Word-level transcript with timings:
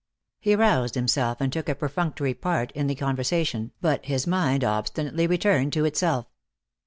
He 0.39 0.55
roused 0.55 0.95
himself 0.95 1.39
and 1.39 1.53
took 1.53 1.69
a 1.69 1.75
perfunctory 1.75 2.33
part 2.33 2.71
in 2.71 2.87
the 2.87 2.95
conversation, 2.95 3.71
but 3.81 4.03
his 4.03 4.25
mind 4.25 4.63
obstinately 4.63 5.27
returned 5.27 5.73
to 5.73 5.85
itself. 5.85 6.25